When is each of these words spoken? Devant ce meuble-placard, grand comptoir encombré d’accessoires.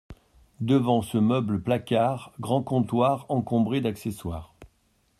Devant 0.61 1.03
ce 1.03 1.19
meuble-placard, 1.19 2.31
grand 2.39 2.63
comptoir 2.63 3.27
encombré 3.29 3.81
d’accessoires. 3.81 4.55